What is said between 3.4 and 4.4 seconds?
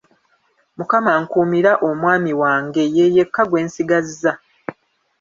gwe nsigazza.